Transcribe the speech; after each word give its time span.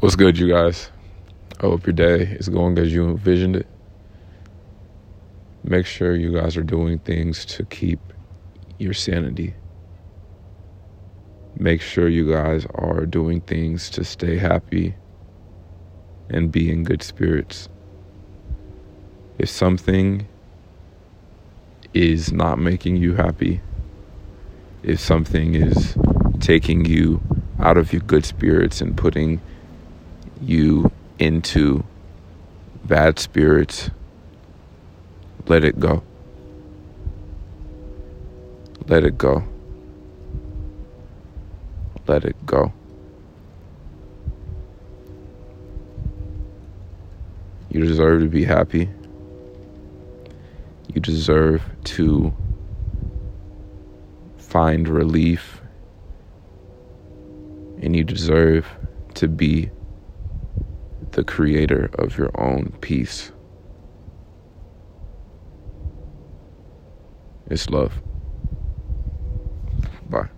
What's 0.00 0.16
good, 0.16 0.38
you 0.38 0.48
guys? 0.48 0.90
I 1.58 1.66
hope 1.66 1.86
your 1.86 1.92
day 1.92 2.22
is 2.22 2.48
going 2.48 2.78
as 2.78 2.90
you 2.90 3.06
envisioned 3.06 3.54
it. 3.54 3.66
Make 5.62 5.84
sure 5.84 6.16
you 6.16 6.32
guys 6.32 6.56
are 6.56 6.62
doing 6.62 7.00
things 7.00 7.44
to 7.44 7.66
keep 7.66 8.00
your 8.78 8.94
sanity. 8.94 9.52
Make 11.54 11.82
sure 11.82 12.08
you 12.08 12.32
guys 12.32 12.66
are 12.76 13.04
doing 13.04 13.42
things 13.42 13.90
to 13.90 14.02
stay 14.02 14.38
happy 14.38 14.94
and 16.30 16.50
be 16.50 16.72
in 16.72 16.82
good 16.82 17.02
spirits. 17.02 17.68
If 19.38 19.50
something 19.50 20.26
is 21.92 22.32
not 22.32 22.58
making 22.58 22.96
you 22.96 23.16
happy, 23.16 23.60
if 24.82 24.98
something 24.98 25.56
is 25.56 25.94
taking 26.38 26.86
you 26.86 27.20
out 27.58 27.76
of 27.76 27.92
your 27.92 28.00
good 28.00 28.24
spirits 28.24 28.80
and 28.80 28.96
putting 28.96 29.42
you 30.40 30.90
into 31.18 31.84
bad 32.84 33.18
spirits, 33.18 33.90
let 35.46 35.64
it 35.64 35.78
go. 35.78 36.02
Let 38.86 39.04
it 39.04 39.18
go. 39.18 39.44
Let 42.06 42.24
it 42.24 42.36
go. 42.46 42.72
You 47.70 47.84
deserve 47.84 48.22
to 48.22 48.28
be 48.28 48.44
happy. 48.44 48.90
You 50.92 51.00
deserve 51.00 51.62
to 51.84 52.32
find 54.38 54.88
relief. 54.88 55.60
And 57.80 57.94
you 57.94 58.02
deserve 58.02 58.66
to 59.14 59.28
be 59.28 59.70
the 61.20 61.24
creator 61.24 61.90
of 61.98 62.16
your 62.16 62.30
own 62.40 62.72
peace. 62.80 63.30
It's 67.50 67.68
love. 67.68 67.92
Bye. 70.08 70.30